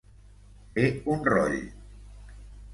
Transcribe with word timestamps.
Fer 0.77 0.87
un 1.17 1.23
roll. 1.29 1.61